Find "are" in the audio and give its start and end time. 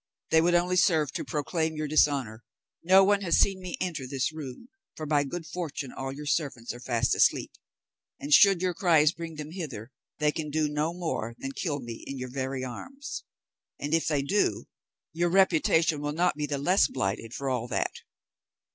6.73-6.79